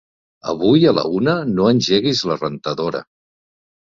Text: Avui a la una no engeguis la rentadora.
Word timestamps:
Avui 0.53 0.87
a 0.91 0.93
la 0.99 1.03
una 1.19 1.35
no 1.51 1.67
engeguis 1.73 2.23
la 2.31 2.39
rentadora. 2.43 3.03